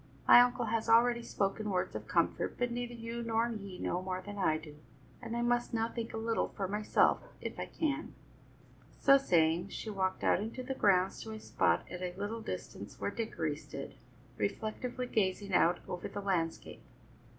[0.27, 4.19] My uncle has already spoken words of comfort, but neither you nor he know more
[4.19, 4.77] than I do,
[5.21, 8.15] and I must now think a little for myself, if I can."
[8.99, 12.99] So saying, she walked out into the grounds to a spot at a little distance
[12.99, 13.93] where Dickory stood,
[14.39, 16.81] reflectively gazing out over the landscape.